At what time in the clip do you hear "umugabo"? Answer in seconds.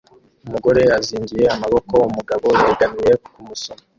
2.09-2.47